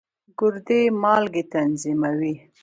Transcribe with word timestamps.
ګردې 0.39 0.81
مالګې 1.03 1.43
تنظیموي. 1.51 2.33